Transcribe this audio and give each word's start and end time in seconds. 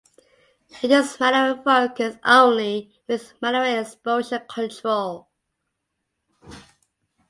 It 0.81 0.89
is 0.89 1.19
manual-focus-only, 1.19 2.91
with 3.07 3.39
manual 3.39 3.81
exposure 3.81 4.39
control. 4.49 5.29